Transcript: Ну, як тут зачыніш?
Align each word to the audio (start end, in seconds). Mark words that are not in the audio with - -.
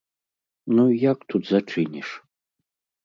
Ну, 0.77 0.83
як 1.03 1.19
тут 1.33 1.43
зачыніш? 1.53 2.07